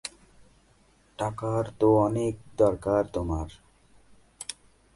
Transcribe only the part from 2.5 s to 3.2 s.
দরকার